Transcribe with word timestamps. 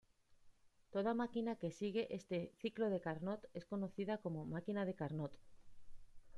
Toda 0.93 1.19
máquina 1.21 1.57
que 1.61 1.69
sigue 1.79 2.03
este 2.09 2.51
"ciclo 2.59 2.89
de 2.89 3.01
Carnot" 3.01 3.41
es 3.53 3.65
conocida 3.67 4.17
como 4.17 4.47
máquina 4.47 4.83
de 4.83 4.95
Carnot. 4.95 5.31